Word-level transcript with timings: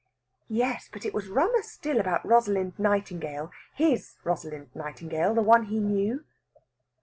"Yes, 0.49 0.89
but 0.91 1.05
it 1.05 1.13
was 1.13 1.29
rummer 1.29 1.61
still 1.61 1.99
about 1.99 2.25
Rosalind 2.25 2.73
Nightingale 2.79 3.51
his 3.75 4.15
Rosalind 4.23 4.75
Nightingale, 4.75 5.35
the 5.35 5.43
one 5.43 5.65
he 5.65 5.79
knew." 5.79 6.25